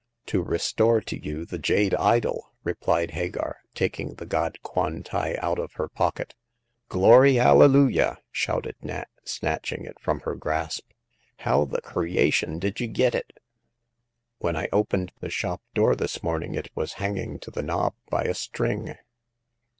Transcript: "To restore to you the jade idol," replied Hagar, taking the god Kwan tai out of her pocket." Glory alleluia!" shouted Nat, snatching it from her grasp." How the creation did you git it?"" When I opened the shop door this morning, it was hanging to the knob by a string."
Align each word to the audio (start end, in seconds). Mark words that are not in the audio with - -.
"To 0.25 0.41
restore 0.41 0.99
to 0.99 1.23
you 1.23 1.45
the 1.45 1.59
jade 1.59 1.93
idol," 1.93 2.51
replied 2.63 3.11
Hagar, 3.11 3.59
taking 3.75 4.15
the 4.15 4.25
god 4.25 4.57
Kwan 4.63 5.03
tai 5.03 5.35
out 5.39 5.59
of 5.59 5.73
her 5.73 5.87
pocket." 5.89 6.33
Glory 6.89 7.37
alleluia!" 7.37 8.17
shouted 8.31 8.73
Nat, 8.81 9.09
snatching 9.25 9.85
it 9.85 9.99
from 9.99 10.21
her 10.21 10.33
grasp." 10.33 10.89
How 11.45 11.65
the 11.65 11.81
creation 11.81 12.57
did 12.57 12.79
you 12.79 12.87
git 12.87 13.13
it?"" 13.13 13.31
When 14.39 14.55
I 14.55 14.69
opened 14.73 15.11
the 15.19 15.29
shop 15.29 15.61
door 15.75 15.95
this 15.95 16.23
morning, 16.23 16.55
it 16.55 16.71
was 16.73 16.93
hanging 16.93 17.37
to 17.37 17.51
the 17.51 17.61
knob 17.61 17.93
by 18.09 18.23
a 18.23 18.33
string." 18.33 18.95